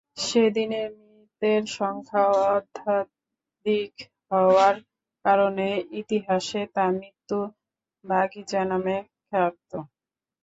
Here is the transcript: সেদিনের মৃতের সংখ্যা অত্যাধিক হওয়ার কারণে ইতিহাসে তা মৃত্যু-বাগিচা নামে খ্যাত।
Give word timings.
সেদিনের 0.21 0.89
মৃতের 1.03 1.61
সংখ্যা 1.77 2.23
অত্যাধিক 2.49 3.93
হওয়ার 4.29 4.75
কারণে 5.25 5.67
ইতিহাসে 5.99 6.61
তা 6.75 6.85
মৃত্যু-বাগিচা 6.93 8.61
নামে 8.69 8.97
খ্যাত। 9.25 9.71